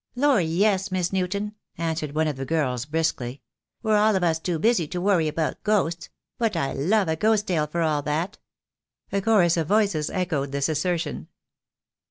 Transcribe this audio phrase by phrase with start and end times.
[0.15, 3.43] "Lor, yes, Miss Newton," answered one of the girls, briskly:
[3.83, 7.45] "we're all of us too busy to worry about ghosts; but I love a ghost
[7.45, 8.39] tale for all that."
[9.11, 11.27] A chorus of voices echoed this assertion.